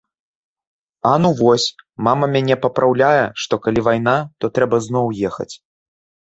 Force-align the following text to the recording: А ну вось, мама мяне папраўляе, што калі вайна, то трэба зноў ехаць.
А 1.09 1.11
ну 1.25 1.29
вось, 1.41 1.65
мама 2.09 2.25
мяне 2.37 2.55
папраўляе, 2.65 3.21
што 3.45 3.53
калі 3.69 3.87
вайна, 3.91 4.19
то 4.39 4.45
трэба 4.59 4.83
зноў 4.91 5.05
ехаць. 5.33 5.51